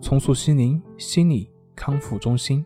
[0.00, 2.64] 重塑心灵心理康复中心。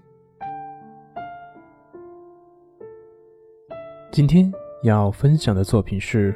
[4.12, 4.52] 今天
[4.84, 6.32] 要分享的作品是：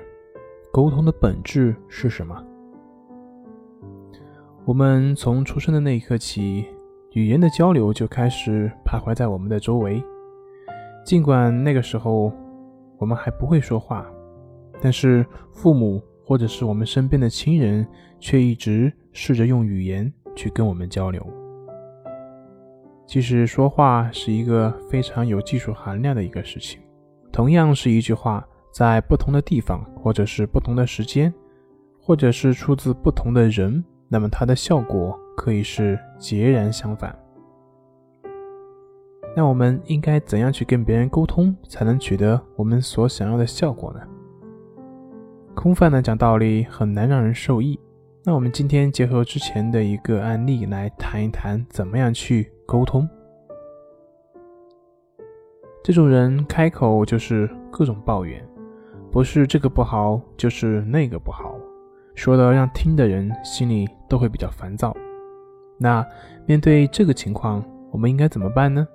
[0.73, 2.45] 沟通的本质是什么？
[4.65, 6.67] 我们从出生的那一刻起，
[7.13, 10.03] 语言的交流就开始徘徊在我们的周围。
[11.07, 12.33] 尽管那个时候
[12.99, 14.05] 我们还不会说话，
[14.81, 17.87] 但是父母或者是我们身边的亲人
[18.19, 20.13] 却一直试着用语言。
[20.39, 21.21] 去跟我们交流。
[23.05, 26.81] 其实说话是一个非常有技术含量的一个事情。
[27.33, 31.35] 同样是一句话，在不同的地方，或者是不同的时间，
[32.01, 37.13] 或者是出自不同的人，那么它的效果可以是截然相反。
[39.35, 44.01] 那我们应该怎样去跟别人沟通，才能取得我们所想要的效果呢？
[45.57, 47.77] 空泛的讲道理很难让人受益。
[48.29, 53.09] 那我们今天结合之前的一个案例来谈一谈，怎么样去沟通。
[55.83, 58.47] 这种人开口就是各种抱怨，
[59.11, 61.59] 不是这个不好，就是那个不好，
[62.15, 64.95] 说的让听的人心里都会比较烦躁。
[65.79, 66.07] 那
[66.45, 68.87] 面对这个情况，我们应该怎么办呢？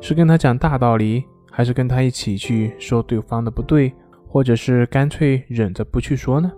[0.00, 3.92] 是跟他讲大道理，还是跟他一起去说对方的不对，
[4.26, 6.50] 或者是干脆忍着不去说呢？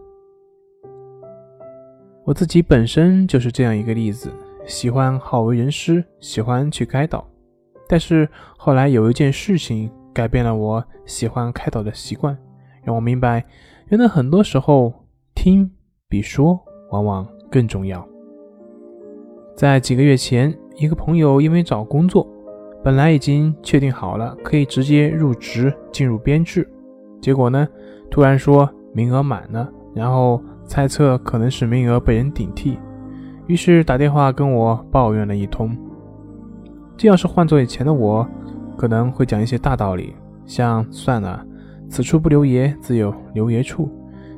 [2.25, 4.31] 我自己本身就是这样一个例子，
[4.67, 7.23] 喜欢好为人师，喜欢去开导。
[7.87, 12.35] 但是后来有一件事情改变了我喜欢开导的习惯，
[12.83, 13.45] 让我明白，
[13.89, 14.91] 原来很多时候
[15.35, 15.71] 听
[16.09, 16.59] 比说
[16.91, 18.03] 往往更重要。
[19.55, 22.27] 在几个月前，一个朋友因为找工作，
[22.83, 26.67] 本来已经确定好了可以直接入职进入编制，
[27.21, 27.69] 结果呢，
[28.11, 30.43] 突然说名额满了，然后。
[30.67, 32.79] 猜测可能是名额被人顶替，
[33.47, 35.77] 于是打电话跟我抱怨了一通。
[36.97, 38.27] 这要是换做以前的我，
[38.77, 40.15] 可能会讲一些大道理，
[40.47, 41.45] 像算了，
[41.89, 43.91] 此处不留爷，自有留爷处。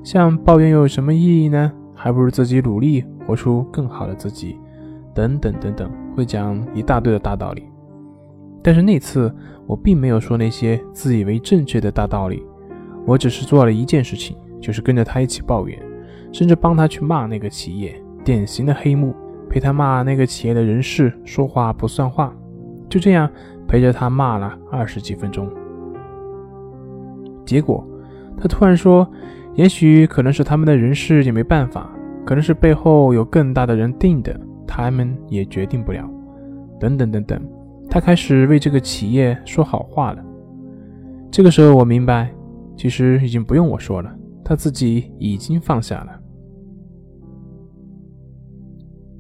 [0.03, 1.73] 像抱怨又有什么意义呢？
[1.95, 4.59] 还不如自己努力，活出更好的自己，
[5.15, 7.65] 等等等等，会讲一大堆的大道理。
[8.63, 9.35] 但是那次
[9.67, 12.45] 我并没有说那些自以为正确的大道理，
[13.07, 15.81] 我只是做了一件事情，就是跟着他一起抱怨。
[16.37, 19.15] 甚至帮他去骂那个企业，典型的黑幕，
[19.49, 22.31] 陪他骂那个企业的人事说话不算话，
[22.91, 23.27] 就这样
[23.67, 25.49] 陪着他骂了二十几分钟。
[27.47, 27.83] 结果
[28.37, 29.11] 他突然说
[29.57, 31.91] ：“也许可能是他们的人事也没办法，
[32.27, 36.07] 可能是背后有更大的人定的，他们也决定不了。”
[36.79, 37.41] 等等等等，
[37.89, 40.23] 他开始为这个企业说好话了。
[41.31, 42.31] 这个时候我明白，
[42.77, 44.15] 其实已经不用我说了，
[44.45, 46.21] 他自己已经放下了。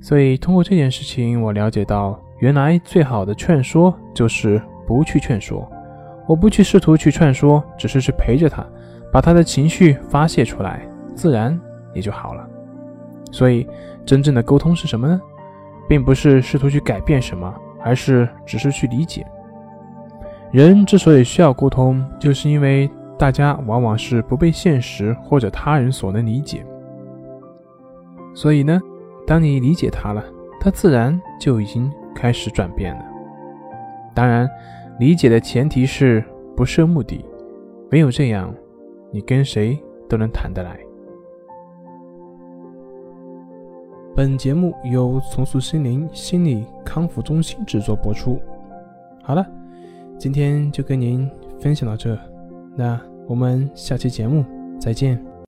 [0.07, 5.69] 所以，通过这件事情，我了解到，原来最好的劝说就是不去劝说。
[6.29, 8.65] 我不去试图去劝说，只是去陪着他，
[9.13, 11.61] 把他的情绪发泄出来，自然
[11.93, 12.49] 也就好了。
[13.33, 13.67] 所以，
[14.05, 15.21] 真正的沟通是什么呢？
[15.89, 17.53] 并不是试图去改变什么，
[17.83, 19.27] 而是只是去理解。
[20.53, 22.89] 人之所以需要沟通，就是因为
[23.19, 26.65] 大家往往是不被现实或者他人所能理解。
[28.37, 28.81] 所以呢？
[29.27, 30.25] 当你理解他了，
[30.61, 33.05] 他自然就已经开始转变了。
[34.15, 34.49] 当然，
[34.99, 36.25] 理解的前提是
[36.57, 37.25] 不设目的，
[37.91, 38.55] 唯有这样，
[39.11, 39.79] 你跟谁
[40.09, 40.79] 都能谈得来。
[44.15, 48.41] 本节目由重塑心灵心理康复中心制作播出。
[49.23, 49.45] 好了，
[50.17, 51.29] 今天就跟您
[51.61, 52.17] 分享到这，
[52.77, 54.45] 那我们下期节目
[54.81, 55.27] 再见。